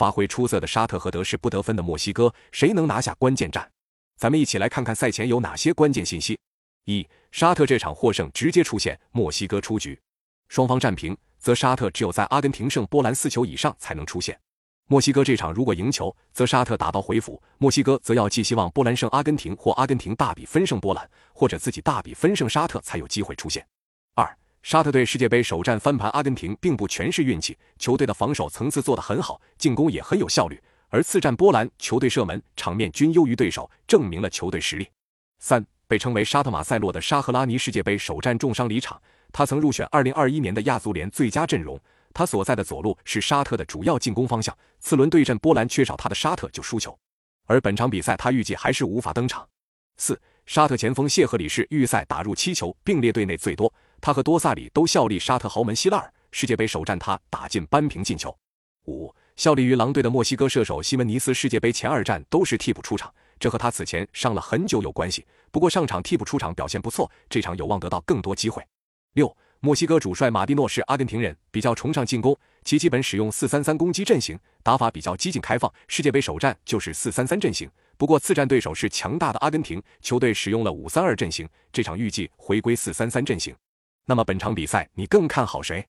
[0.00, 3.70] 发挥出色的沙特和得势不得分的墨西哥，谁能拿下关键战？
[4.16, 6.38] 咱们一起来看看赛前有哪些关键信息。
[6.86, 9.94] 一、沙特这场获胜直接出现，墨西哥出局；
[10.48, 14.40] 双方战平，则沙特只有在阿根廷胜波兰四球以上才能出现。
[14.88, 23.66] 墨西哥这场如果赢球，则沙特打道回府；墨西哥则要寄希望波兰胜阿根廷，或阿根廷大比分胜波兰，或者自己大比分胜沙特才有机会出现。
[24.62, 30.56] 沙特队世界杯首战翻盘阿根廷，并不全是运气，球队的防守层次做得很好，进攻也很有效率；
[30.88, 34.88] 而次战波兰，球队射门场面均优于对手，证明了球队实力。
[35.38, 35.64] 三。
[35.88, 41.76] 被称为沙特马塞洛的沙赫拉尼世界杯首战重伤离场，他曾入选2021年的亚足联最佳阵容。
[42.14, 44.56] 他所在的左路是沙特的主要进攻方向。
[44.78, 46.96] 次轮对阵波兰，缺少他的沙特就输球。
[47.46, 49.44] 而本场比赛他预计还是无法登场。
[49.96, 50.16] 四，
[50.50, 53.72] 沙特前锋谢赫里是预赛打入七球，并列队内最多。
[54.00, 58.36] 他和多萨里都效力沙特豪门希拉尔，世界杯首战他打进扳平进球。
[58.88, 63.14] 五，效力于狼队的墨西哥射手西门尼斯世界杯前二战都是替补出场。
[63.38, 65.24] 这和他此前伤了很久有关系。
[65.52, 68.60] 不过上场替补出场表现不错，这场有望得到更多机会。
[69.12, 75.72] 六，墨西哥主帅马蒂诺是阿根廷人，比较崇尚进攻，其基本使用四三三攻击阵型，打法比较激进开放。
[75.86, 83.54] 世界杯首战就是四三三阵型，不过次战对手是强大的阿根廷，球队使用了五三二阵型，这场预计回归四三三阵型。
[84.06, 85.86] 那么本场比赛你更看好谁？